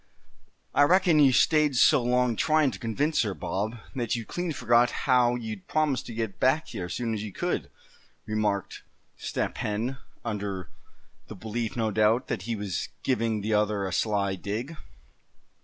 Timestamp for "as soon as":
6.85-7.21